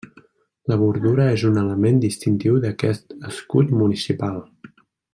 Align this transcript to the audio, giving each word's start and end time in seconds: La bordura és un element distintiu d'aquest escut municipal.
La 0.71 0.77
bordura 0.83 1.27
és 1.33 1.43
un 1.51 1.59
element 1.65 2.01
distintiu 2.05 2.57
d'aquest 2.65 3.17
escut 3.33 3.79
municipal. 3.85 4.43